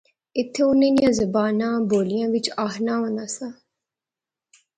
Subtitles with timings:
[0.37, 3.47] ایہھے انیں نیاں زباناں بولیا وچ آخنونا سا